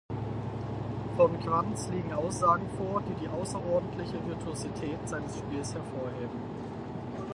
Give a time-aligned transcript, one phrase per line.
[1.15, 6.39] Von Quantz liegen Aussagen vor, die die außerordentliche Virtuosität seines Spiels hervorheben.